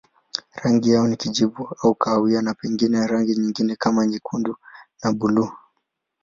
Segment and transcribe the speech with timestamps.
[0.55, 4.55] Rangi yao ni kijivu au kahawia na pengine rangi nyingine kama nyekundu
[5.03, 5.51] na buluu.